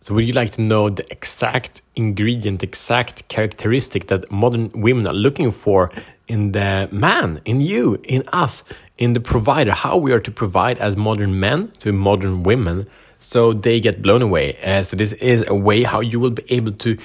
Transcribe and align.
So, 0.00 0.14
would 0.14 0.28
you 0.28 0.32
like 0.32 0.52
to 0.52 0.62
know 0.62 0.88
the 0.88 1.04
exact 1.10 1.82
ingredient, 1.96 2.62
exact 2.62 3.26
characteristic 3.28 4.06
that 4.06 4.30
modern 4.30 4.70
women 4.72 5.08
are 5.08 5.12
looking 5.12 5.50
for 5.50 5.90
in 6.28 6.52
the 6.52 6.88
man, 6.92 7.40
in 7.44 7.60
you, 7.60 8.00
in 8.04 8.22
us, 8.28 8.62
in 8.96 9.14
the 9.14 9.20
provider? 9.20 9.72
How 9.72 9.96
we 9.96 10.12
are 10.12 10.20
to 10.20 10.30
provide 10.30 10.78
as 10.78 10.96
modern 10.96 11.40
men 11.40 11.72
to 11.80 11.92
modern 11.92 12.44
women 12.44 12.86
so 13.18 13.52
they 13.52 13.80
get 13.80 14.00
blown 14.00 14.22
away. 14.22 14.56
Uh, 14.62 14.84
so, 14.84 14.96
this 14.96 15.14
is 15.14 15.44
a 15.48 15.54
way 15.54 15.82
how 15.82 15.98
you 15.98 16.20
will 16.20 16.30
be 16.30 16.44
able 16.48 16.72
to 16.72 16.96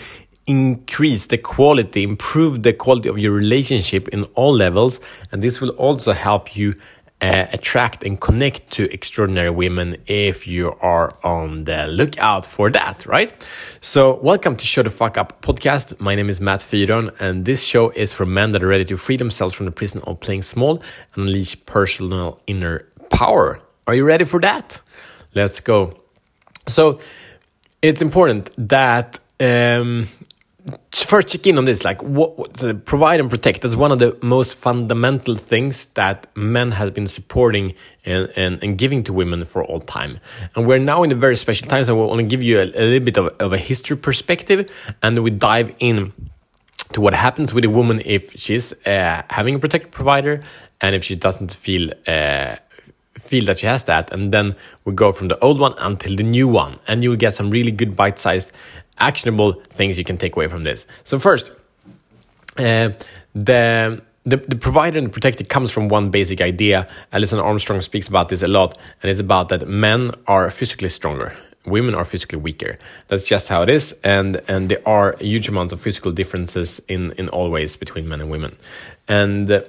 increase 0.45 1.25
the 1.25 1.37
quality, 1.39 2.03
improve 2.03 2.61
the 2.61 2.73
quality 2.73 3.09
of 3.09 3.17
your 3.17 3.31
relationship 3.31 4.07
in 4.09 4.23
all 4.35 4.53
levels. 4.53 4.99
And 5.31 5.41
this 5.41 5.59
will 5.59 5.71
also 5.71 6.13
help 6.13 6.55
you 6.55 6.75
uh, 7.23 7.47
attract 7.53 8.03
and 8.03 8.19
connect 8.19 8.69
to 8.73 8.91
extraordinary 8.91 9.49
women 9.49 9.95
if 10.07 10.45
you 10.45 10.73
are 10.81 11.17
on 11.23 11.63
the 11.63 11.87
lookout 11.87 12.45
for 12.45 12.69
that, 12.69 13.05
right? 13.05 13.31
So, 13.79 14.15
welcome 14.15 14.57
to 14.57 14.65
Show 14.65 14.83
the 14.83 14.89
Fuck 14.89 15.17
Up 15.17 15.41
podcast. 15.41 16.01
My 16.01 16.15
name 16.15 16.29
is 16.29 16.41
Matt 16.41 16.59
Fyron, 16.59 17.15
and 17.21 17.45
this 17.45 17.63
show 17.63 17.91
is 17.91 18.13
for 18.13 18.25
men 18.25 18.51
that 18.51 18.61
are 18.61 18.67
ready 18.67 18.83
to 18.85 18.97
free 18.97 19.15
themselves 19.15 19.53
from 19.53 19.67
the 19.67 19.71
prison 19.71 20.01
of 20.05 20.19
playing 20.19 20.41
small 20.41 20.83
and 21.15 21.27
unleash 21.27 21.65
personal 21.65 22.41
inner 22.45 22.85
power. 23.09 23.61
Are 23.87 23.95
you 23.95 24.03
ready 24.03 24.25
for 24.25 24.41
that? 24.41 24.81
Let's 25.33 25.61
go. 25.61 25.97
So, 26.67 26.99
it's 27.81 28.01
important 28.01 28.49
that 28.57 29.19
um, 29.39 30.09
first 30.91 31.27
check 31.27 31.45
in 31.45 31.57
on 31.57 31.65
this 31.65 31.83
like 31.83 32.01
what, 32.01 32.37
what 32.37 32.85
provide 32.85 33.19
and 33.19 33.29
protect? 33.29 33.61
That's 33.61 33.75
one 33.75 33.91
of 33.91 33.99
the 33.99 34.17
most 34.21 34.57
fundamental 34.57 35.35
things 35.35 35.85
that 35.93 36.27
men 36.35 36.71
has 36.71 36.91
been 36.91 37.07
supporting 37.07 37.73
and, 38.05 38.31
and, 38.35 38.63
and 38.63 38.77
giving 38.77 39.03
to 39.05 39.13
women 39.13 39.45
for 39.45 39.63
all 39.63 39.79
time. 39.79 40.19
And 40.55 40.67
we're 40.67 40.79
now 40.79 41.03
in 41.03 41.11
a 41.11 41.15
very 41.15 41.35
special 41.35 41.67
time 41.67 41.83
so 41.85 42.01
i 42.01 42.05
want 42.05 42.19
to 42.19 42.25
give 42.25 42.43
you 42.43 42.59
a, 42.59 42.63
a 42.63 42.83
little 42.91 43.05
bit 43.05 43.17
of, 43.17 43.27
of 43.39 43.53
a 43.53 43.57
history 43.57 43.97
perspective 43.97 44.71
and 45.01 45.19
we 45.19 45.29
dive 45.29 45.75
in 45.79 46.13
to 46.93 47.01
what 47.01 47.13
happens 47.13 47.53
with 47.53 47.65
a 47.65 47.69
woman 47.69 48.01
if 48.05 48.31
she's 48.33 48.73
uh, 48.85 49.23
having 49.29 49.55
a 49.55 49.59
protected 49.59 49.91
provider 49.91 50.41
and 50.81 50.95
if 50.95 51.03
she 51.03 51.15
doesn't 51.15 51.53
feel 51.53 51.91
uh, 52.07 52.55
feel 53.19 53.45
that 53.45 53.59
she 53.59 53.67
has 53.67 53.85
that. 53.85 54.11
And 54.11 54.33
then 54.33 54.55
we 54.85 54.93
go 54.93 55.11
from 55.11 55.27
the 55.29 55.39
old 55.39 55.59
one 55.59 55.73
until 55.77 56.15
the 56.15 56.23
new 56.23 56.47
one 56.47 56.79
and 56.87 57.03
you'll 57.03 57.15
get 57.15 57.33
some 57.33 57.49
really 57.49 57.71
good 57.71 57.95
bite-sized 57.95 58.51
actionable 58.97 59.61
things 59.69 59.97
you 59.97 60.03
can 60.03 60.17
take 60.17 60.35
away 60.35 60.47
from 60.47 60.63
this. 60.63 60.85
So 61.03 61.19
first, 61.19 61.51
uh, 62.57 62.89
the 63.33 64.01
the, 64.25 64.37
the 64.37 64.55
provider 64.55 64.97
and 64.97 65.07
the 65.07 65.11
protector 65.11 65.43
comes 65.43 65.69
from 65.69 65.89
one 65.89 66.09
basic 66.09 66.39
idea. 66.39 66.87
Alison 67.11 67.39
Armstrong 67.39 67.81
speaks 67.81 68.07
about 68.07 68.29
this 68.29 68.41
a 68.41 68.47
lot, 68.47 68.77
and 69.01 69.11
it's 69.11 69.19
about 69.19 69.49
that 69.49 69.67
men 69.67 70.11
are 70.27 70.49
physically 70.49 70.87
stronger, 70.89 71.35
women 71.65 71.93
are 71.93 72.05
physically 72.05 72.39
weaker. 72.39 72.77
That's 73.07 73.25
just 73.25 73.49
how 73.49 73.63
it 73.63 73.69
is, 73.69 73.93
and 74.03 74.41
and 74.47 74.69
there 74.69 74.87
are 74.87 75.15
huge 75.19 75.49
amounts 75.49 75.73
of 75.73 75.81
physical 75.81 76.11
differences 76.11 76.81
in 76.87 77.11
in 77.13 77.29
all 77.29 77.49
ways 77.49 77.75
between 77.75 78.07
men 78.07 78.21
and 78.21 78.29
women, 78.31 78.55
and 79.07 79.63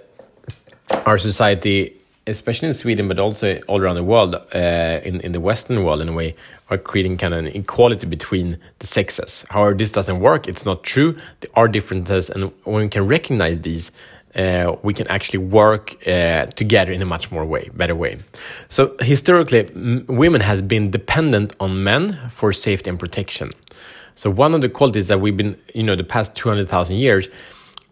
our 1.07 1.19
society 1.19 2.01
especially 2.27 2.69
in 2.69 2.75
Sweden, 2.75 3.09
but 3.09 3.19
also 3.19 3.61
all 3.69 3.81
around 3.81 3.97
the 3.97 4.05
world, 4.05 4.35
uh, 4.35 5.01
in 5.05 5.21
in 5.21 5.33
the 5.33 5.41
Western 5.41 5.85
world, 5.85 6.01
in 6.01 6.09
a 6.09 6.13
way, 6.13 6.35
are 6.71 6.79
creating 6.79 7.19
kind 7.19 7.35
of 7.35 7.41
an 7.41 7.47
equality 7.47 8.07
between 8.07 8.59
the 8.79 8.87
sexes. 8.87 9.45
However, 9.51 9.75
this 9.75 9.91
doesn't 9.93 10.21
work. 10.21 10.49
It's 10.49 10.65
not 10.65 10.83
true. 10.83 11.13
There 11.41 11.51
are 11.55 11.69
differences, 11.69 12.31
and 12.31 12.53
when 12.65 12.83
we 12.85 12.89
can 12.89 13.07
recognize 13.07 13.61
these, 13.61 13.93
uh, 14.37 14.77
we 14.83 14.95
can 14.95 15.07
actually 15.09 15.39
work 15.39 15.97
uh, 16.07 16.47
together 16.47 16.93
in 16.93 17.03
a 17.03 17.07
much 17.07 17.31
more 17.31 17.45
way, 17.45 17.71
better 17.75 17.95
way. 17.95 18.17
So 18.69 18.97
historically, 19.01 19.71
women 20.09 20.41
has 20.41 20.63
been 20.63 20.91
dependent 20.91 21.55
on 21.61 21.85
men 21.85 22.19
for 22.31 22.53
safety 22.53 22.91
and 22.91 22.99
protection. 22.99 23.51
So 24.17 24.31
one 24.31 24.55
of 24.55 24.61
the 24.61 24.69
qualities 24.69 25.09
that 25.09 25.21
we've 25.21 25.37
been, 25.37 25.57
you 25.75 25.83
know, 25.83 25.97
the 25.97 26.05
past 26.05 26.35
two 26.35 26.49
hundred 26.49 26.69
thousand 26.69 26.97
years 26.97 27.29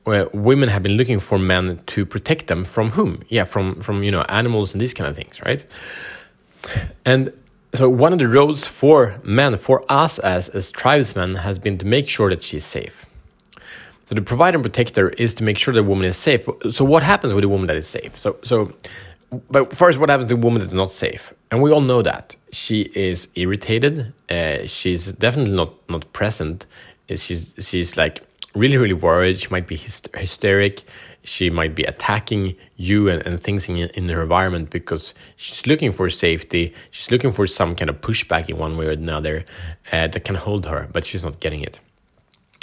where 0.05 0.29
women 0.33 0.69
have 0.69 0.83
been 0.83 0.97
looking 0.97 1.21
for 1.21 1.39
men 1.39 1.81
to 1.87 2.05
protect 2.05 2.47
them 2.49 2.65
from 2.65 2.91
whom? 2.91 3.23
Yeah, 3.29 3.45
from 3.45 3.81
from 3.81 4.03
you 4.03 4.11
know 4.11 4.23
animals 4.23 4.75
and 4.75 4.81
these 4.81 4.95
kind 4.95 5.09
of 5.09 5.17
things, 5.17 5.41
right? 5.43 5.65
And 7.05 7.33
so 7.75 7.89
one 7.89 8.13
of 8.13 8.19
the 8.19 8.29
roles 8.29 8.67
for 8.67 9.19
men, 9.23 9.57
for 9.59 9.85
us 9.89 10.19
as 10.19 10.49
as 10.51 10.71
tribesmen, 10.71 11.37
has 11.37 11.59
been 11.59 11.79
to 11.79 11.87
make 11.87 12.09
sure 12.09 12.31
that 12.31 12.43
she's 12.43 12.65
safe. 12.65 13.07
So 14.07 14.15
the 14.15 14.23
provider 14.23 14.57
and 14.57 14.65
protector 14.65 15.11
is 15.11 15.35
to 15.35 15.45
make 15.45 15.59
sure 15.59 15.73
the 15.73 15.83
woman 15.83 16.05
is 16.05 16.17
safe. 16.17 16.47
So 16.71 16.85
what 16.85 17.03
happens 17.03 17.33
with 17.33 17.45
a 17.45 17.49
woman 17.49 17.67
that 17.69 17.77
is 17.77 17.89
safe? 17.89 18.19
So 18.19 18.37
so, 18.43 18.73
but 19.51 19.75
first, 19.75 19.99
what 19.99 20.11
happens 20.11 20.29
to 20.29 20.35
a 20.35 20.39
woman 20.39 20.61
that's 20.61 20.75
not 20.75 20.91
safe? 20.93 21.33
And 21.51 21.63
we 21.63 21.71
all 21.71 21.81
know 21.81 22.03
that 22.03 22.37
she 22.53 22.83
is 22.95 23.29
irritated. 23.35 24.13
Uh, 24.29 24.67
she's 24.67 25.13
definitely 25.13 25.55
not 25.55 25.73
not 25.89 26.13
present. 26.13 26.67
She's 27.17 27.55
she's 27.59 27.97
like 27.97 28.23
really, 28.55 28.77
really 28.77 28.95
worried. 28.95 29.39
She 29.39 29.49
might 29.51 29.67
be 29.67 29.77
hysteric. 29.77 30.85
She 31.25 31.51
might 31.51 31.75
be 31.75 31.85
attacking 31.85 32.57
you 32.77 33.09
and, 33.09 33.25
and 33.27 33.41
things 33.41 33.69
in, 33.69 33.77
in 33.77 34.09
her 34.09 34.23
environment 34.23 34.71
because 34.71 35.15
she's 35.37 35.67
looking 35.67 35.93
for 35.93 36.11
safety. 36.11 36.75
She's 36.91 37.11
looking 37.11 37.33
for 37.33 37.47
some 37.47 37.75
kind 37.77 37.89
of 37.89 38.01
pushback 38.01 38.49
in 38.49 38.59
one 38.59 38.77
way 38.77 38.87
or 38.87 38.91
another 38.91 39.45
uh, 39.93 40.09
that 40.09 40.25
can 40.25 40.35
hold 40.35 40.67
her, 40.67 40.89
but 40.93 41.05
she's 41.05 41.23
not 41.23 41.39
getting 41.39 41.63
it. 41.63 41.79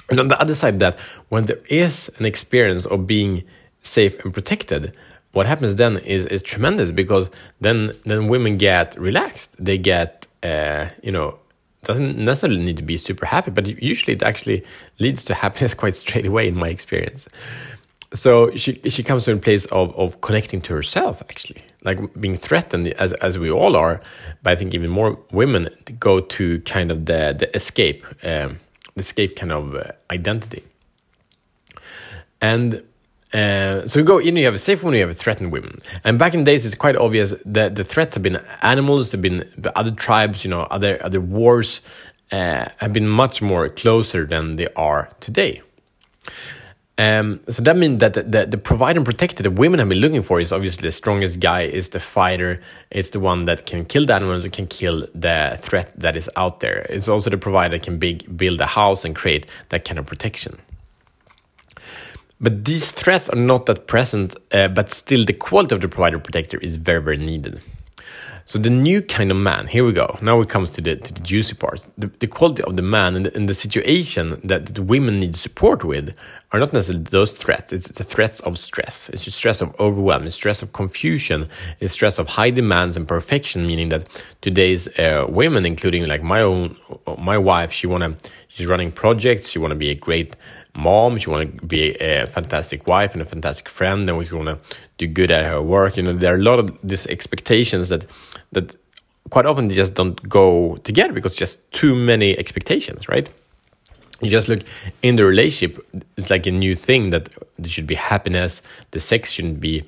And 0.10 0.20
on 0.20 0.28
the 0.28 0.40
other 0.40 0.56
side 0.56 0.80
that, 0.80 1.00
when 1.30 1.46
there 1.46 1.62
is 1.70 2.10
an 2.18 2.26
experience 2.26 2.86
of 2.86 3.08
being 3.08 3.44
safe 3.84 4.24
and 4.26 4.34
protected, 4.34 4.96
what 5.32 5.46
happens 5.46 5.76
then 5.76 5.98
is 5.98 6.26
is 6.26 6.42
tremendous 6.42 6.92
because 6.92 7.30
then 7.62 7.94
then 8.06 8.28
women 8.28 8.58
get 8.58 8.98
relaxed. 9.00 9.56
They 9.64 9.78
get 9.78 10.28
uh, 10.44 10.90
you 11.04 11.12
know 11.12 11.40
doesn't 11.84 12.18
necessarily 12.18 12.62
need 12.62 12.78
to 12.78 12.84
be 12.84 12.98
super 12.98 13.26
happy, 13.26 13.52
but 13.52 13.68
usually 13.82 14.14
it 14.14 14.24
actually 14.24 14.66
leads 15.00 15.24
to 15.26 15.34
happiness 15.34 15.74
quite 15.84 15.96
straight 15.96 16.26
away 16.26 16.48
in 16.48 16.56
my 16.56 16.70
experience. 16.70 17.28
So 18.14 18.56
she 18.56 18.74
she 18.90 19.04
comes 19.04 19.26
to 19.26 19.34
a 19.34 19.38
place 19.38 19.66
of 19.66 19.96
of 19.96 20.22
connecting 20.22 20.62
to 20.62 20.74
herself 20.74 21.22
actually, 21.22 21.62
like 21.84 22.00
being 22.20 22.36
threatened 22.36 22.88
as 22.94 23.14
as 23.14 23.38
we 23.38 23.52
all 23.52 23.76
are. 23.76 24.02
But 24.42 24.54
I 24.54 24.56
think 24.56 24.74
even 24.74 24.90
more 24.90 25.20
women 25.32 25.70
go 26.00 26.20
to 26.20 26.60
kind 26.62 26.90
of 26.90 27.06
the 27.06 27.36
the 27.38 27.56
escape, 27.56 28.04
um, 28.24 28.60
the 28.96 29.02
escape 29.02 29.36
kind 29.36 29.52
of 29.52 29.76
uh, 29.76 29.92
identity. 30.10 30.64
And 32.42 32.82
uh, 33.34 33.86
so 33.86 34.00
you 34.00 34.06
go 34.06 34.18
in, 34.18 34.36
you 34.36 34.46
have 34.46 34.56
a 34.56 34.60
safe 34.60 34.82
woman, 34.82 34.98
you 34.98 35.02
have 35.02 35.12
a 35.12 35.14
threatened 35.14 35.52
woman. 35.52 35.82
And 36.04 36.18
back 36.18 36.34
in 36.34 36.44
days, 36.44 36.66
it's 36.66 36.76
quite 36.76 36.96
obvious 36.96 37.34
that 37.46 37.76
the 37.76 37.84
threats 37.84 38.16
have 38.16 38.24
been 38.24 38.42
animals, 38.62 39.12
have 39.12 39.22
been 39.22 39.48
the 39.58 39.78
other 39.78 39.92
tribes, 39.92 40.44
you 40.44 40.50
know, 40.50 40.62
other 40.62 41.04
other 41.04 41.22
wars 41.22 41.82
uh, 42.32 42.66
have 42.78 42.94
been 42.94 43.08
much 43.08 43.42
more 43.42 43.70
closer 43.70 44.26
than 44.26 44.56
they 44.56 44.68
are 44.76 45.10
today. 45.20 45.62
Um, 46.98 47.40
so 47.50 47.64
that 47.64 47.78
means 47.78 48.00
that 48.00 48.14
the, 48.14 48.24
the, 48.24 48.46
the 48.46 48.58
provider 48.58 49.00
and 49.00 49.06
protector 49.06 49.42
that 49.42 49.52
women 49.52 49.80
have 49.80 49.88
been 49.88 50.00
looking 50.00 50.22
for 50.22 50.42
is 50.42 50.52
obviously 50.52 50.82
the 50.82 50.92
strongest 50.92 51.40
guy, 51.40 51.62
is 51.62 51.90
the 51.90 52.00
fighter, 52.00 52.60
it's 52.92 53.12
the 53.12 53.22
one 53.22 53.46
that 53.46 53.66
can 53.66 53.86
kill 53.86 54.06
the 54.06 54.14
animals, 54.14 54.46
can 54.50 54.68
kill 54.68 55.08
the 55.16 55.58
threat 55.62 55.98
that 55.98 56.18
is 56.18 56.30
out 56.36 56.60
there. 56.60 56.86
It's 56.90 57.08
also 57.08 57.30
the 57.30 57.38
provider 57.38 57.78
that 57.78 57.86
can 57.86 58.00
big, 58.00 58.36
build 58.36 58.60
a 58.60 58.66
house 58.66 59.06
and 59.06 59.16
create 59.16 59.46
that 59.70 59.86
kind 59.86 59.98
of 59.98 60.08
protection. 60.08 60.60
But 62.42 62.64
these 62.64 62.92
threats 62.92 63.28
are 63.30 63.36
not 63.36 63.66
that 63.66 63.88
present, 63.88 64.36
uh, 64.52 64.70
but 64.70 64.92
still 64.92 65.26
the 65.26 65.34
quality 65.34 65.76
of 65.76 65.82
the 65.82 65.90
provider 65.90 66.20
protector 66.20 66.58
is 66.60 66.78
very, 66.78 67.02
very 67.02 67.18
needed. 67.18 67.62
So 68.46 68.58
the 68.58 68.70
new 68.70 69.02
kind 69.02 69.30
of 69.30 69.38
man, 69.38 69.68
here 69.68 69.84
we 69.84 69.92
go. 69.92 70.18
Now 70.22 70.40
it 70.42 70.50
comes 70.50 70.72
to 70.72 70.82
the, 70.82 70.96
to 70.96 71.14
the 71.14 71.20
juicy 71.20 71.54
parts. 71.54 71.92
The, 71.98 72.10
the 72.20 72.28
quality 72.28 72.64
of 72.64 72.78
the 72.78 72.82
man 72.82 73.16
and 73.16 73.26
the, 73.26 73.36
and 73.36 73.48
the 73.48 73.54
situation 73.54 74.42
that 74.44 74.74
the 74.74 74.82
women 74.82 75.20
need 75.20 75.36
support 75.36 75.84
with 75.84 76.16
are 76.52 76.60
not 76.60 76.74
necessarily 76.74 77.04
those 77.04 77.32
threats. 77.32 77.72
It's 77.72 77.90
the 77.90 78.04
threats 78.04 78.40
of 78.42 78.58
stress. 78.58 79.10
It's 79.10 79.26
the 79.26 79.32
stress 79.32 79.62
of 79.62 79.80
overwhelm, 79.80 80.26
it's 80.26 80.36
stress 80.36 80.62
of 80.62 80.74
confusion, 80.74 81.48
it's 81.80 81.94
stress 81.94 82.18
of 82.18 82.28
high 82.28 82.50
demands 82.50 82.98
and 82.98 83.08
perfection, 83.08 83.68
meaning 83.68 83.90
that 83.90 84.24
today's 84.42 84.88
uh, 85.00 85.26
women, 85.30 85.66
including 85.66 86.08
like 86.08 86.24
my 86.24 86.42
own, 86.42 86.76
my 87.18 87.38
wife, 87.38 87.72
she 87.72 87.86
wanna, 87.86 88.16
she's 88.48 88.66
running 88.66 88.92
projects, 88.92 89.50
she 89.50 89.60
wanna 89.60 89.76
be 89.76 89.90
a 89.92 89.96
great 89.96 90.36
mom, 90.76 91.18
she 91.18 91.30
want 91.30 91.60
to 91.60 91.66
be 91.66 91.96
a 91.96 92.26
fantastic 92.26 92.88
wife 92.88 93.14
and 93.14 93.22
a 93.22 93.26
fantastic 93.26 93.70
friend, 93.70 94.10
and 94.10 94.28
she 94.28 94.36
want 94.36 94.50
to 94.50 94.58
do 94.98 95.08
good 95.08 95.32
at 95.32 95.46
her 95.46 95.62
work. 95.62 95.98
You 95.98 96.04
know, 96.04 96.14
there 96.14 96.34
are 96.34 96.38
a 96.38 96.42
lot 96.42 96.60
of 96.60 96.78
these 96.84 97.06
expectations 97.08 97.90
that 97.90 98.06
that 98.52 98.76
quite 99.30 99.46
often 99.46 99.68
they 99.68 99.76
just 99.76 99.94
don't 99.94 100.28
go 100.28 100.78
together 100.84 101.14
because 101.14 101.36
just 101.36 101.72
too 101.72 101.96
many 101.96 102.38
expectations, 102.38 103.08
right? 103.08 103.32
You 104.22 104.30
just 104.30 104.48
look 104.50 104.62
in 105.02 105.16
the 105.16 105.26
relationship, 105.26 105.86
it's 106.18 106.30
like 106.30 106.46
a 106.46 106.52
new 106.52 106.76
thing 106.76 107.12
that 107.12 107.30
there 107.58 107.70
should 107.70 107.88
be 107.88 107.96
happiness. 107.96 108.62
The 108.92 109.00
sex 109.00 109.32
shouldn't 109.32 109.60
be 109.60 109.84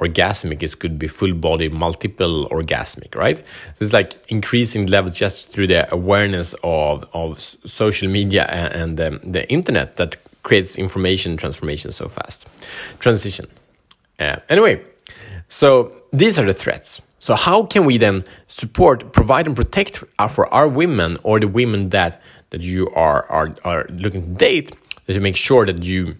orgasmic, 0.00 0.62
it 0.62 0.78
could 0.78 0.98
be 0.98 1.06
full 1.06 1.34
body, 1.34 1.68
multiple 1.68 2.48
orgasmic, 2.50 3.14
right? 3.14 3.38
So 3.38 3.84
it's 3.84 3.92
like 3.92 4.16
increasing 4.28 4.86
level 4.86 5.10
just 5.10 5.48
through 5.48 5.68
the 5.68 5.92
awareness 5.92 6.54
of, 6.64 7.06
of 7.12 7.40
social 7.40 8.08
media 8.08 8.44
and, 8.44 8.98
and 8.98 9.00
um, 9.00 9.32
the 9.32 9.48
internet 9.50 9.96
that 9.96 10.16
creates 10.42 10.76
information 10.76 11.36
transformation 11.36 11.92
so 11.92 12.08
fast. 12.08 12.46
Transition. 12.98 13.46
Uh, 14.18 14.36
anyway, 14.48 14.82
so 15.48 15.90
these 16.12 16.38
are 16.38 16.44
the 16.44 16.54
threats. 16.54 17.00
So 17.24 17.34
how 17.34 17.62
can 17.62 17.86
we 17.86 17.96
then 17.96 18.24
support, 18.48 19.14
provide, 19.14 19.46
and 19.46 19.56
protect 19.56 20.04
for 20.28 20.52
our 20.52 20.68
women 20.68 21.16
or 21.22 21.40
the 21.40 21.48
women 21.48 21.88
that 21.88 22.20
that 22.50 22.60
you 22.60 22.90
are 22.90 23.24
are 23.30 23.54
are 23.64 23.86
looking 23.88 24.22
to 24.26 24.32
date 24.34 24.76
to 25.06 25.20
make 25.20 25.34
sure 25.34 25.64
that 25.64 25.82
you 25.84 26.16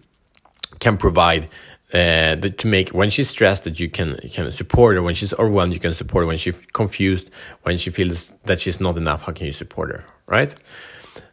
can 0.79 0.97
provide 0.97 1.51
uh, 1.93 2.37
to 2.37 2.67
make 2.67 2.89
when 2.95 3.11
she's 3.11 3.29
stressed 3.29 3.65
that 3.65 3.79
you 3.79 3.91
can 3.91 4.17
can 4.33 4.51
support 4.51 4.97
her. 4.97 5.03
When 5.03 5.15
she's 5.15 5.35
overwhelmed 5.35 5.75
you 5.75 5.81
can 5.81 5.93
support 5.93 6.23
her. 6.23 6.27
When 6.27 6.39
she's 6.39 6.59
confused 6.73 7.29
when 7.65 7.77
she 7.77 7.91
feels 7.91 8.33
that 8.45 8.59
she's 8.59 8.81
not 8.81 8.97
enough 8.97 9.25
how 9.25 9.33
can 9.33 9.45
you 9.45 9.53
support 9.53 9.91
her 9.91 10.07
right? 10.27 10.55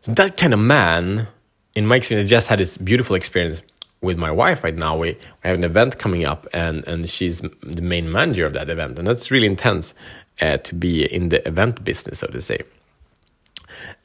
So 0.01 0.12
that 0.12 0.35
kind 0.35 0.53
of 0.53 0.59
man 0.59 1.29
in 1.75 1.88
my 1.88 1.95
experience 1.95 2.27
I 2.27 2.29
just 2.29 2.50
had 2.50 2.59
this 2.59 2.75
beautiful 2.75 3.15
experience 3.15 3.62
with 4.01 4.18
my 4.18 4.31
wife 4.31 4.63
right 4.63 4.75
now. 4.75 4.98
We, 4.98 5.12
we 5.12 5.18
have 5.44 5.56
an 5.56 5.63
event 5.63 6.00
coming 6.00 6.25
up, 6.25 6.48
and 6.53 6.86
and 6.88 7.09
she's 7.09 7.42
the 7.62 7.81
main 7.81 8.12
manager 8.12 8.45
of 8.45 8.53
that 8.53 8.69
event, 8.69 8.98
and 8.98 9.07
that's 9.07 9.31
really 9.31 9.48
intense 9.48 9.94
uh, 10.42 10.57
to 10.57 10.75
be 10.75 11.06
in 11.06 11.30
the 11.30 11.48
event 11.48 11.83
business, 11.83 12.19
so 12.19 12.27
to 12.27 12.42
say. 12.42 12.59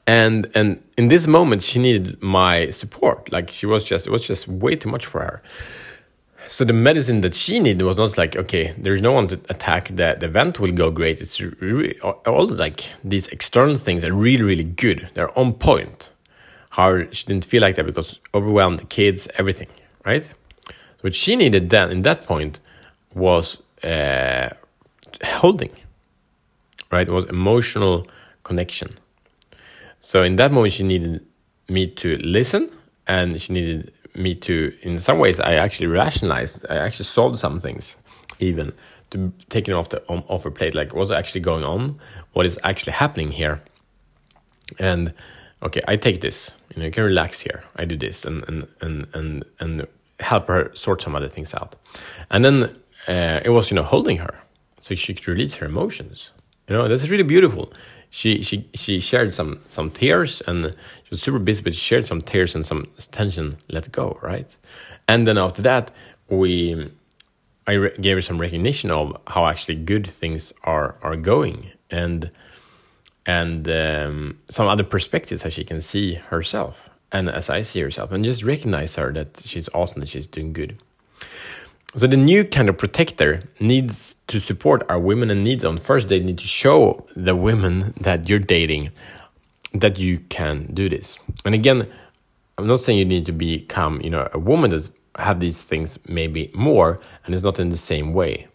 And 0.07 0.51
and 0.55 0.83
in 0.97 1.09
this 1.09 1.27
moment, 1.27 1.63
she 1.63 1.79
needed 1.79 2.23
my 2.23 2.71
support. 2.71 3.33
Like 3.33 3.51
she 3.51 3.67
was 3.67 3.85
just 3.85 4.07
it 4.07 4.11
was 4.11 4.27
just 4.27 4.47
way 4.47 4.77
too 4.77 4.89
much 4.89 5.07
for 5.07 5.21
her. 5.21 5.43
So 6.49 6.65
the 6.65 6.73
medicine 6.73 7.23
that 7.23 7.35
she 7.35 7.59
needed 7.59 7.83
was 7.83 7.97
not 7.97 8.17
like 8.17 8.37
okay, 8.37 8.73
there's 8.79 9.03
no 9.03 9.13
one 9.13 9.27
to 9.29 9.41
attack. 9.49 9.89
That 9.89 10.21
the 10.21 10.27
event 10.27 10.61
will 10.61 10.71
go 10.71 10.93
great. 10.93 11.21
It's 11.21 11.41
all 12.03 12.47
like 12.47 12.93
these 13.03 13.27
external 13.29 13.77
things 13.77 14.05
are 14.05 14.13
really 14.13 14.45
really 14.45 14.65
good. 14.65 15.09
They're 15.15 15.37
on 15.37 15.55
point. 15.55 16.11
How 16.71 17.11
she 17.11 17.25
didn't 17.25 17.47
feel 17.47 17.63
like 17.63 17.77
that 17.77 17.87
because 17.87 18.21
overwhelmed, 18.35 18.81
the 18.81 18.85
kids, 18.85 19.27
everything 19.39 19.69
right? 20.07 20.31
What 21.03 21.15
she 21.15 21.37
needed 21.37 21.69
then, 21.71 21.91
in 21.91 22.03
that 22.03 22.25
point, 22.25 22.61
was 23.15 23.63
uh, 23.83 24.51
holding, 25.23 25.73
right? 26.91 27.07
It 27.07 27.13
was 27.13 27.25
emotional 27.27 28.07
connection. 28.45 28.97
So 30.01 30.23
in 30.23 30.37
that 30.37 30.53
moment, 30.53 30.73
she 30.75 30.85
needed 30.85 31.27
me 31.69 31.89
to 31.89 32.17
listen, 32.19 32.71
and 33.07 33.41
she 33.41 33.53
needed 33.53 33.93
me 34.15 34.35
to, 34.35 34.73
in 34.83 34.99
some 34.99 35.19
ways, 35.19 35.39
I 35.41 35.55
actually 35.55 35.89
rationalized. 35.89 36.65
I 36.71 36.77
actually 36.77 37.05
solved 37.05 37.39
some 37.39 37.59
things, 37.59 37.97
even 38.39 38.73
to 39.11 39.33
take 39.51 39.69
it 39.69 39.73
off 39.73 39.89
the 39.91 40.03
off 40.09 40.45
her 40.45 40.51
plate. 40.51 40.75
Like 40.75 40.95
what's 40.95 41.11
actually 41.11 41.43
going 41.43 41.65
on? 41.65 41.99
What 42.33 42.47
is 42.47 42.59
actually 42.65 42.95
happening 42.95 43.33
here? 43.33 43.61
And 44.79 45.13
okay, 45.63 45.81
I 45.89 45.97
take 45.97 46.21
this. 46.21 46.51
You 46.75 46.81
know, 46.81 46.87
you 46.87 46.93
can 46.93 47.05
relax 47.05 47.41
here. 47.41 47.65
I 47.77 47.85
do 47.85 47.97
this, 47.97 48.25
and 48.25 48.45
and 48.49 48.67
and 48.81 49.07
and 49.15 49.45
and 49.61 49.87
help 50.21 50.49
her 50.49 50.71
sort 50.75 51.03
some 51.03 51.15
other 51.15 51.29
things 51.29 51.55
out. 51.55 51.77
And 52.31 52.45
then 52.45 52.63
uh, 53.09 53.41
it 53.45 53.51
was, 53.51 53.71
you 53.71 53.75
know, 53.75 53.83
holding 53.83 54.19
her 54.19 54.35
so 54.81 54.95
she 54.95 55.15
could 55.15 55.29
release 55.29 55.55
her 55.55 55.67
emotions. 55.67 56.31
You 56.69 56.77
know, 56.77 56.89
that's 56.89 57.09
really 57.09 57.23
beautiful. 57.23 57.73
She 58.11 58.43
she 58.43 58.69
she 58.75 59.01
shared 59.01 59.33
some 59.33 59.61
some 59.69 59.91
tears 59.91 60.43
and 60.47 60.65
she 60.65 61.11
was 61.11 61.23
super 61.23 61.39
busy, 61.39 61.63
but 61.63 61.75
she 61.75 61.81
shared 61.81 62.07
some 62.07 62.23
tears 62.23 62.55
and 62.55 62.65
some 62.65 62.87
tension 63.11 63.57
let 63.69 63.91
go, 63.93 64.19
right? 64.23 64.57
And 65.09 65.27
then 65.27 65.39
after 65.39 65.63
that, 65.63 65.91
we 66.29 66.91
I 67.67 67.91
gave 68.01 68.17
her 68.17 68.23
some 68.23 68.39
recognition 68.39 68.91
of 68.91 69.17
how 69.27 69.47
actually 69.47 69.77
good 69.77 70.09
things 70.09 70.53
are 70.65 70.97
are 71.03 71.17
going 71.17 71.71
and 71.91 72.31
and 73.27 73.69
um, 73.69 74.39
some 74.51 74.69
other 74.69 74.85
perspectives 74.85 75.43
that 75.43 75.53
she 75.53 75.65
can 75.65 75.81
see 75.81 76.15
herself 76.15 76.89
and 77.13 77.31
as 77.31 77.49
I 77.49 77.63
see 77.63 77.81
herself, 77.81 78.13
and 78.13 78.25
just 78.25 78.43
recognize 78.43 78.97
her 78.97 79.13
that 79.13 79.43
she's 79.45 79.69
awesome, 79.73 80.01
that 80.01 80.09
she's 80.09 80.27
doing 80.27 80.53
good. 80.53 80.77
So 81.97 82.07
the 82.07 82.17
new 82.17 82.45
kind 82.45 82.69
of 82.69 82.77
protector 82.77 83.45
needs 83.59 84.17
to 84.27 84.41
support 84.41 84.85
our 84.89 84.99
women 84.99 85.31
and 85.31 85.43
needs 85.43 85.65
on 85.65 85.79
first 85.79 86.09
they 86.09 86.21
need 86.21 86.39
to 86.39 86.47
show 86.47 87.07
the 87.15 87.35
women 87.35 87.95
that 88.01 88.29
you're 88.29 88.39
dating 88.39 88.91
that 89.73 89.99
you 89.99 90.19
can 90.29 90.67
do 90.75 90.89
this. 90.89 91.19
And 91.45 91.55
again, 91.55 91.89
I'm 92.59 92.67
not 92.67 92.81
saying 92.81 92.99
you 92.99 93.05
need 93.05 93.25
to 93.27 93.33
become, 93.33 94.01
you 94.03 94.11
know, 94.11 94.29
a 94.33 94.39
woman 94.39 94.71
that 94.71 94.91
have 95.17 95.41
these 95.41 95.63
things 95.63 95.99
maybe 96.07 96.51
more 96.55 96.99
and 97.25 97.35
it's 97.35 97.45
not 97.45 97.59
in 97.59 97.71
the 97.71 97.77
same 97.77 98.13
way 98.13 98.47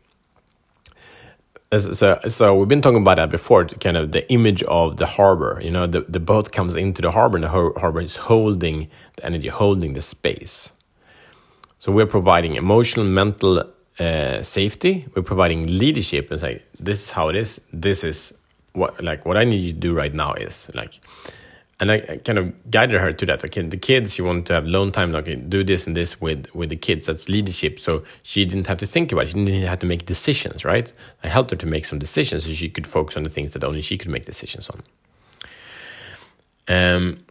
so 1.79 2.19
so 2.27 2.56
we've 2.56 2.68
been 2.68 2.81
talking 2.81 3.01
about 3.01 3.18
that 3.18 3.29
before 3.29 3.65
kind 3.65 3.95
of 3.95 4.12
the 4.12 4.29
image 4.31 4.62
of 4.63 4.97
the 4.97 5.06
harbor 5.06 5.59
you 5.63 5.71
know 5.71 5.88
the, 5.88 6.01
the 6.01 6.19
boat 6.19 6.51
comes 6.51 6.75
into 6.75 7.01
the 7.01 7.12
harbor 7.12 7.38
and 7.38 7.44
the 7.45 7.50
harbor 7.50 8.01
is 8.01 8.18
holding 8.18 8.89
the 9.15 9.25
energy 9.25 9.47
holding 9.47 9.94
the 9.94 10.01
space. 10.01 10.73
So 11.79 11.91
we're 11.91 12.06
providing 12.06 12.56
emotional 12.56 13.06
mental 13.06 13.63
uh, 14.00 14.44
safety. 14.44 15.07
We're 15.15 15.23
providing 15.23 15.65
leadership 15.65 16.29
and 16.29 16.39
say 16.39 16.62
this 16.79 17.06
is 17.06 17.09
how 17.09 17.29
it 17.29 17.35
is. 17.35 17.59
This 17.74 18.03
is 18.03 18.33
what 18.74 19.03
like 19.03 19.25
what 19.25 19.38
i 19.38 19.44
need 19.44 19.63
you 19.63 19.74
to 19.74 19.79
do 19.79 19.94
right 19.94 20.13
now 20.13 20.33
is 20.33 20.69
like 20.74 21.00
and 21.81 21.91
I, 21.91 21.97
kind 21.97 22.37
of 22.37 22.71
guided 22.71 23.01
her 23.01 23.11
to 23.11 23.25
that. 23.25 23.43
Okay, 23.43 23.63
the 23.63 23.75
kids, 23.75 24.13
she 24.13 24.21
wanted 24.21 24.45
to 24.45 24.53
have 24.53 24.65
alone 24.65 24.91
time. 24.91 25.15
Okay, 25.15 25.35
do 25.35 25.63
this 25.63 25.87
and 25.87 25.97
this 25.97 26.21
with 26.21 26.45
with 26.53 26.69
the 26.69 26.75
kids. 26.75 27.07
That's 27.07 27.27
leadership. 27.27 27.79
So 27.79 28.03
she 28.21 28.45
didn't 28.45 28.67
have 28.67 28.77
to 28.77 28.85
think 28.85 29.11
about 29.11 29.23
it. 29.23 29.29
She 29.29 29.43
didn't 29.43 29.67
have 29.67 29.79
to 29.79 29.87
make 29.87 30.05
decisions. 30.05 30.63
Right? 30.63 30.93
I 31.23 31.27
helped 31.27 31.49
her 31.49 31.57
to 31.57 31.65
make 31.65 31.85
some 31.85 31.97
decisions 31.97 32.45
so 32.45 32.51
she 32.51 32.69
could 32.69 32.85
focus 32.85 33.17
on 33.17 33.23
the 33.23 33.29
things 33.29 33.53
that 33.53 33.63
only 33.63 33.81
she 33.81 33.97
could 33.97 34.11
make 34.11 34.25
decisions 34.25 34.69
on. 34.69 34.81
Um, 36.67 37.25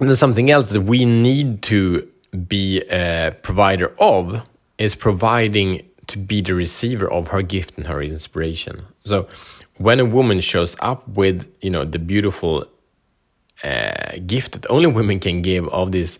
and 0.00 0.08
then 0.08 0.16
something 0.16 0.50
else 0.50 0.68
that 0.68 0.80
we 0.80 1.04
need 1.04 1.62
to 1.64 2.10
be 2.48 2.80
a 2.90 3.36
provider 3.42 3.94
of 4.00 4.48
is 4.78 4.94
providing 4.94 5.86
to 6.06 6.18
be 6.18 6.40
the 6.40 6.54
receiver 6.54 7.10
of 7.10 7.28
her 7.28 7.42
gift 7.42 7.76
and 7.76 7.86
her 7.86 8.02
inspiration. 8.02 8.86
So 9.04 9.28
when 9.76 10.00
a 10.00 10.04
woman 10.04 10.40
shows 10.40 10.76
up 10.80 11.06
with 11.08 11.54
you 11.60 11.68
know 11.68 11.84
the 11.84 11.98
beautiful 11.98 12.66
uh, 13.62 14.18
gift 14.26 14.52
that 14.52 14.66
only 14.70 14.86
women 14.86 15.18
can 15.20 15.42
give 15.42 15.68
of 15.68 15.92
this 15.92 16.18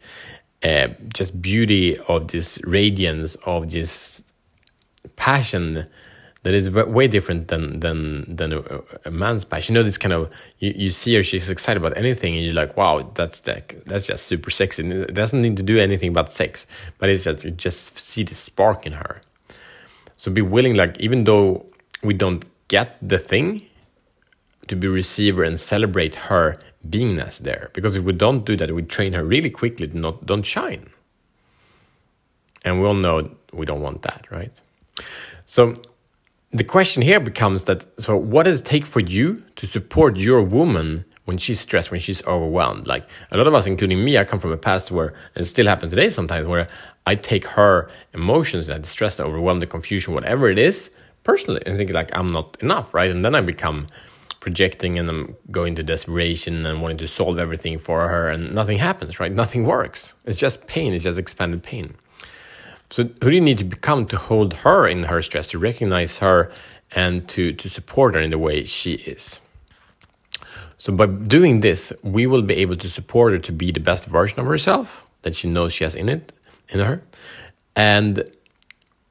uh, 0.63 0.89
just 1.13 1.41
beauty 1.41 1.97
of 2.09 2.29
this 2.29 2.59
radiance 2.65 3.35
of 3.47 3.71
this 3.71 4.23
passion 5.17 5.87
that 6.43 6.55
is 6.55 6.71
way 6.71 7.09
different 7.09 7.49
than 7.49 7.81
than 7.81 8.37
than 8.37 8.53
a, 8.53 8.63
a, 9.05 9.11
man's 9.11 9.45
passion. 9.45 9.75
You 9.75 9.81
know, 9.81 9.85
this 9.85 9.99
kind 9.99 10.13
of 10.13 10.33
you, 10.61 10.73
you 10.77 10.91
see 10.91 11.15
her, 11.17 11.23
she's 11.23 11.51
excited 11.51 11.83
about 11.83 11.97
anything, 11.99 12.37
and 12.37 12.45
you're 12.45 12.55
like, 12.55 12.77
wow, 12.77 13.11
that's 13.15 13.41
that, 13.41 13.85
that's 13.87 14.07
just 14.07 14.27
super 14.27 14.51
sexy. 14.51 14.89
it 14.89 15.15
doesn't 15.15 15.43
need 15.43 15.57
to 15.57 15.63
do 15.63 15.79
anything 15.79 16.09
about 16.09 16.33
sex, 16.33 16.67
but 16.99 17.09
it's 17.09 17.25
just 17.25 17.45
you 17.45 17.51
just 17.51 17.99
see 17.99 18.23
the 18.23 18.35
spark 18.35 18.87
in 18.87 18.93
her. 18.93 19.21
So 20.17 20.31
be 20.31 20.41
willing, 20.43 20.75
like 20.75 20.99
even 21.01 21.25
though 21.25 21.67
we 22.03 22.15
don't 22.15 22.45
get 22.69 22.97
the 23.03 23.19
thing, 23.19 23.67
to 24.69 24.77
be 24.77 24.89
receiver 24.89 25.43
and 25.45 25.59
celebrate 25.59 26.15
her 26.15 26.57
beingness 26.91 27.39
there. 27.39 27.71
Because 27.73 27.97
if 27.97 28.05
we 28.05 28.13
don't 28.13 28.45
do 28.45 28.57
that, 28.57 28.75
we 28.75 28.83
train 28.83 29.13
her 29.13 29.25
really 29.25 29.51
quickly 29.51 29.89
to 29.89 29.99
not 29.99 30.27
don't 30.27 30.45
shine. 30.45 30.91
And 32.65 32.81
we 32.81 32.87
all 32.87 32.95
know 32.95 33.31
we 33.53 33.67
don't 33.67 33.81
want 33.81 34.03
that, 34.03 34.27
right? 34.31 34.61
So 35.47 35.75
the 36.51 36.65
question 36.65 37.03
here 37.03 37.21
becomes 37.21 37.65
that 37.65 37.87
so 38.01 38.17
what 38.17 38.45
does 38.45 38.61
it 38.61 38.65
take 38.65 38.87
for 38.87 39.01
you 39.01 39.43
to 39.57 39.67
support 39.67 40.17
your 40.17 40.43
woman 40.43 41.05
when 41.25 41.39
she's 41.39 41.61
stressed, 41.61 41.91
when 41.91 42.01
she's 42.01 42.25
overwhelmed? 42.27 42.87
Like 42.87 43.09
a 43.31 43.37
lot 43.37 43.47
of 43.47 43.55
us, 43.55 43.67
including 43.67 44.05
me, 44.05 44.19
I 44.19 44.25
come 44.25 44.41
from 44.41 44.53
a 44.53 44.57
past 44.57 44.91
where 44.91 45.09
and 45.35 45.45
it 45.45 45.47
still 45.47 45.67
happens 45.67 45.93
today 45.93 46.09
sometimes 46.09 46.47
where 46.47 46.67
I 47.07 47.15
take 47.15 47.47
her 47.47 47.89
emotions, 48.15 48.67
that 48.67 48.87
stress, 48.87 49.17
the 49.17 49.25
overwhelm, 49.25 49.61
the 49.61 49.67
confusion, 49.67 50.15
whatever 50.15 50.49
it 50.49 50.59
is, 50.59 50.91
personally, 51.25 51.63
and 51.67 51.77
think 51.77 51.91
like 51.93 52.11
I'm 52.17 52.29
not 52.29 52.57
enough, 52.61 52.95
right? 52.95 53.11
And 53.11 53.25
then 53.25 53.35
I 53.35 53.41
become 53.41 53.87
projecting 54.47 54.97
and 54.97 55.11
I'm 55.11 55.37
going 55.51 55.75
to 55.75 55.83
desperation 55.83 56.65
and 56.65 56.81
wanting 56.81 56.99
to 56.99 57.09
solve 57.09 57.37
everything 57.37 57.81
for 57.81 58.07
her, 58.07 58.29
and 58.29 58.55
nothing 58.55 58.79
happens, 58.79 59.19
right? 59.19 59.33
Nothing 59.33 59.65
works. 59.65 60.15
It's 60.25 60.39
just 60.39 60.69
pain, 60.69 60.95
it's 60.95 61.03
just 61.03 61.19
expanded 61.19 61.65
pain. 61.65 61.97
So, 62.91 63.03
who 63.23 63.31
do 63.31 63.35
you 63.35 63.41
need 63.41 63.59
to 63.59 63.65
become 63.65 64.07
to 64.07 64.17
hold 64.17 64.55
her 64.65 64.87
in 64.87 65.03
her 65.03 65.21
stress, 65.21 65.49
to 65.49 65.59
recognize 65.59 66.19
her, 66.19 66.53
and 66.93 67.27
to, 67.31 67.53
to 67.55 67.69
support 67.69 68.15
her 68.15 68.21
in 68.21 68.31
the 68.31 68.39
way 68.39 68.63
she 68.63 68.93
is? 69.15 69.41
So, 70.79 70.93
by 70.93 71.07
doing 71.07 71.63
this, 71.63 71.93
we 72.05 72.29
will 72.29 72.43
be 72.43 72.55
able 72.55 72.77
to 72.77 72.89
support 72.89 73.33
her 73.33 73.41
to 73.41 73.53
be 73.53 73.73
the 73.73 73.81
best 73.81 74.07
version 74.07 74.39
of 74.39 74.47
herself 74.47 75.05
that 75.23 75.35
she 75.35 75.51
knows 75.51 75.73
she 75.73 75.83
has 75.83 75.97
in 75.97 76.09
it, 76.09 76.33
in 76.69 76.79
her, 76.79 77.03
and 77.75 78.31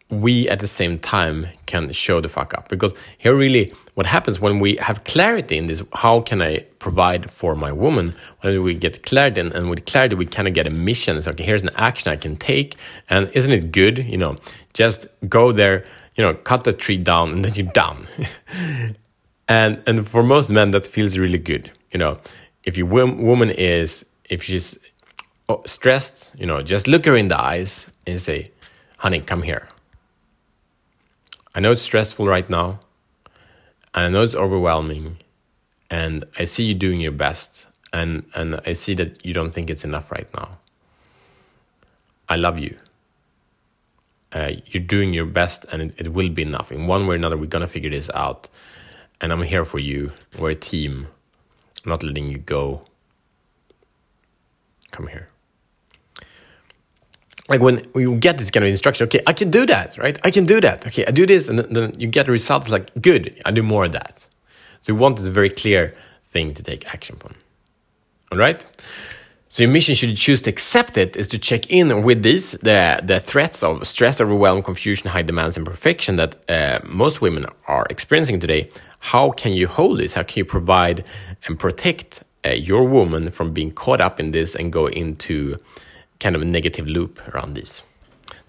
we 0.10 0.48
at 0.48 0.62
the 0.62 0.68
same 0.68 0.98
time 0.98 1.48
can 1.66 1.92
show 1.92 2.22
the 2.22 2.30
fuck 2.30 2.54
up 2.54 2.70
because 2.70 2.94
here 3.18 3.36
really 3.36 3.74
what 3.96 4.06
happens 4.06 4.40
when 4.40 4.60
we 4.60 4.76
have 4.76 5.04
clarity 5.06 5.58
in 5.58 5.66
this 5.66 5.82
how 5.94 6.22
can 6.22 6.42
i 6.42 6.60
provide 6.80 7.32
for 7.32 7.56
my 7.56 7.72
woman? 7.72 8.14
When 8.42 8.62
we 8.62 8.76
get 8.76 9.02
clarity 9.04 9.42
and, 9.42 9.52
and 9.54 9.70
with 9.70 9.86
clarity 9.86 10.16
we 10.16 10.26
kind 10.28 10.48
of 10.48 10.54
get 10.54 10.68
a 10.68 10.70
mission. 10.70 11.18
It's 11.18 11.28
okay 11.28 11.44
here's 11.44 11.64
an 11.64 11.72
action 11.76 12.12
i 12.12 12.16
can 12.16 12.36
take. 12.36 12.76
And 13.10 13.30
isn't 13.34 13.52
it 13.52 13.72
good 13.72 13.98
you 14.06 14.18
know 14.18 14.36
just 14.74 15.08
go 15.28 15.52
there 15.52 15.84
you 16.16 16.24
know 16.24 16.36
cut 16.36 16.64
the 16.66 16.74
tree 16.74 16.98
down 16.98 17.32
and 17.32 17.44
then 17.44 17.56
you're 17.56 17.74
done. 17.74 18.06
And 19.48 19.84
and 19.86 20.08
for 20.08 20.24
most 20.24 20.50
men 20.50 20.72
that 20.72 20.88
feels 20.88 21.20
really 21.20 21.38
good 21.38 21.72
you 21.92 22.00
know. 22.00 22.18
If 22.64 22.78
your 22.78 22.88
woman 22.88 23.52
is 23.52 24.04
if 24.28 24.42
she's 24.42 24.80
oh, 25.48 25.62
stressed 25.68 26.34
you 26.40 26.48
know 26.48 26.62
just 26.62 26.88
look 26.88 27.06
her 27.06 27.16
in 27.16 27.28
the 27.28 27.40
eyes 27.40 27.88
and 28.08 28.20
say 28.20 28.50
honey 28.98 29.22
come 29.22 29.44
here. 29.44 29.68
I 31.54 31.60
know 31.60 31.72
it's 31.72 31.84
stressful 31.84 32.26
right 32.28 32.50
now. 32.50 32.80
And 33.96 34.06
I 34.06 34.10
know 34.10 34.22
it's 34.22 34.36
overwhelming, 34.36 35.18
and 35.90 36.26
I 36.38 36.46
see 36.46 36.66
you 36.66 36.74
doing 36.74 37.00
your 37.00 37.14
best, 37.14 37.66
and 37.94 38.26
and 38.36 38.60
I 38.66 38.74
see 38.74 38.94
that 38.96 39.26
you 39.26 39.34
don't 39.34 39.52
think 39.52 39.70
it's 39.70 39.86
enough 39.86 40.12
right 40.12 40.28
now. 40.36 40.60
I 42.28 42.36
love 42.36 42.60
you. 42.60 42.78
Uh, 44.34 44.52
you're 44.68 44.84
doing 44.84 45.14
your 45.14 45.26
best, 45.26 45.66
and 45.72 45.82
it, 45.82 45.96
it 45.98 46.14
will 46.14 46.30
be 46.30 46.42
enough. 46.42 46.72
In 46.72 46.88
one 46.88 47.08
way 47.08 47.14
or 47.14 47.16
another, 47.16 47.38
we're 47.38 47.46
gonna 47.46 47.68
figure 47.68 47.90
this 47.90 48.10
out, 48.14 48.50
and 49.22 49.32
I'm 49.32 49.44
here 49.44 49.64
for 49.64 49.80
you. 49.80 50.12
We're 50.38 50.52
a 50.52 50.56
team. 50.56 51.08
I'm 51.86 51.90
not 51.90 52.04
letting 52.04 52.28
you 52.28 52.38
go. 52.38 52.84
Come 54.92 55.08
here 55.08 55.30
like 57.50 57.62
when 57.62 57.86
you 57.96 58.16
get 58.16 58.38
this 58.38 58.50
kind 58.50 58.64
of 58.64 58.70
instruction, 58.70 59.06
okay, 59.06 59.22
I 59.28 59.34
can 59.34 59.52
do 59.52 59.66
that, 59.68 59.98
right? 59.98 60.18
I 60.24 60.32
can 60.32 60.46
do 60.46 60.60
that. 60.62 60.88
Okay, 60.88 61.06
I 61.06 61.12
do 61.12 61.26
this, 61.26 61.48
and 61.48 61.60
then 61.60 61.94
you 61.98 62.08
get 62.08 62.28
results 62.28 62.70
like, 62.70 62.90
good, 63.02 63.40
I 63.46 63.52
do 63.52 63.62
more 63.62 63.86
of 63.86 63.92
that. 63.92 64.28
So 64.82 64.94
you 64.94 64.96
want 64.96 65.18
this 65.18 65.28
very 65.28 65.50
clear 65.50 65.94
thing 66.32 66.54
to 66.54 66.64
take 66.64 66.92
action 66.94 67.16
upon. 67.16 67.36
All 68.32 68.38
right? 68.38 68.66
So 69.48 69.64
your 69.64 69.72
mission, 69.72 69.96
should 69.96 70.10
you 70.10 70.16
choose 70.16 70.42
to 70.42 70.50
accept 70.50 70.98
it, 70.98 71.16
is 71.16 71.28
to 71.30 71.38
check 71.38 71.72
in 71.72 72.04
with 72.04 72.24
these 72.24 72.52
the 72.64 73.00
the 73.02 73.22
threats 73.22 73.64
of 73.64 73.88
stress, 73.88 74.20
overwhelm, 74.20 74.62
confusion, 74.62 75.10
high 75.12 75.22
demands, 75.22 75.56
and 75.56 75.66
perfection 75.66 76.18
that 76.18 76.36
uh, 76.50 76.80
most 76.84 77.22
women 77.22 77.46
are 77.68 77.86
experiencing 77.90 78.40
today. 78.40 78.68
How 79.00 79.32
can 79.32 79.54
you 79.54 79.68
hold 79.68 80.00
this? 80.00 80.16
How 80.16 80.24
can 80.24 80.40
you 80.40 80.46
provide 80.46 81.06
and 81.46 81.58
protect 81.58 82.24
uh, 82.44 82.50
your 82.50 82.84
woman 82.84 83.32
from 83.32 83.54
being 83.54 83.72
caught 83.72 84.02
up 84.02 84.20
in 84.20 84.32
this 84.32 84.56
and 84.56 84.74
go 84.74 84.88
into 84.88 85.58
kind 86.20 86.36
of 86.36 86.42
a 86.42 86.46
negative 86.46 86.88
loop 86.88 87.22
around 87.34 87.56
this. 87.56 87.82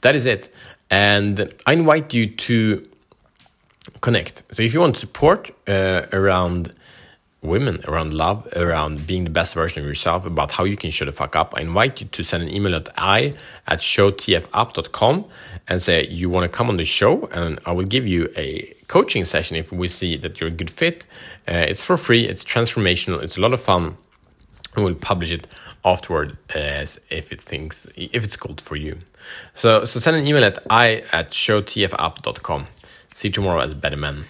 That 0.02 0.16
is 0.16 0.26
it. 0.26 0.52
And 0.90 1.52
I 1.66 1.72
invite 1.72 2.14
you 2.14 2.26
to 2.26 2.86
connect. 4.00 4.42
So 4.54 4.62
if 4.62 4.72
you 4.74 4.80
want 4.80 4.96
support 4.96 5.50
uh, 5.68 6.06
around 6.12 6.72
women, 7.42 7.84
around 7.86 8.12
love, 8.12 8.48
around 8.56 9.06
being 9.06 9.24
the 9.24 9.30
best 9.30 9.54
version 9.54 9.82
of 9.82 9.86
yourself, 9.86 10.26
about 10.26 10.52
how 10.52 10.64
you 10.64 10.76
can 10.76 10.90
show 10.90 11.04
the 11.04 11.12
fuck 11.12 11.36
up, 11.36 11.54
I 11.56 11.60
invite 11.60 12.00
you 12.00 12.06
to 12.08 12.22
send 12.22 12.42
an 12.42 12.48
email 12.48 12.74
at 12.74 12.88
i 12.96 13.32
at 13.66 13.78
showtfup.com 13.78 15.24
and 15.68 15.82
say 15.82 16.06
you 16.06 16.28
want 16.28 16.50
to 16.50 16.56
come 16.56 16.68
on 16.68 16.76
the 16.76 16.84
show 16.84 17.26
and 17.32 17.58
I 17.64 17.72
will 17.72 17.84
give 17.84 18.06
you 18.06 18.32
a 18.36 18.74
coaching 18.88 19.24
session 19.24 19.56
if 19.56 19.72
we 19.72 19.88
see 19.88 20.16
that 20.18 20.40
you're 20.40 20.48
a 20.48 20.52
good 20.52 20.70
fit. 20.70 21.04
Uh, 21.48 21.66
it's 21.68 21.84
for 21.84 21.96
free, 21.96 22.26
it's 22.26 22.44
transformational, 22.44 23.22
it's 23.22 23.36
a 23.36 23.40
lot 23.40 23.52
of 23.52 23.60
fun 23.60 23.96
and 24.74 24.84
we'll 24.84 24.94
publish 24.94 25.32
it 25.32 25.46
afterward 25.86 26.36
as 26.50 27.00
if 27.08 27.32
it 27.32 27.40
thinks 27.40 27.86
if 27.96 28.24
it's 28.24 28.36
good 28.36 28.60
for 28.60 28.76
you. 28.76 28.98
So 29.54 29.84
so 29.84 30.00
send 30.00 30.16
an 30.16 30.26
email 30.26 30.44
at 30.44 30.58
i 30.68 31.04
at 31.12 31.30
showtfup.com. 31.30 32.66
See 33.14 33.28
you 33.28 33.32
tomorrow 33.32 33.60
as 33.60 33.72
better 33.72 33.96
men. 33.96 34.26